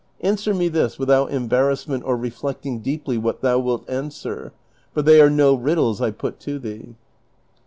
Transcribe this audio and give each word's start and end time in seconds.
Answer 0.21 0.55
me 0.55 0.67
this, 0.67 0.97
without 0.97 1.29
embarrassment 1.29 2.03
or 2.07 2.17
reflect 2.17 2.65
ing 2.65 2.79
deeply 2.79 3.19
what 3.19 3.41
thou 3.41 3.59
wilt 3.59 3.87
answer, 3.87 4.51
for 4.95 5.03
they 5.03 5.21
are 5.21 5.29
no 5.29 5.53
riddles 5.53 6.01
I 6.01 6.09
put 6.09 6.39
to 6.39 6.57
thee." 6.57 6.95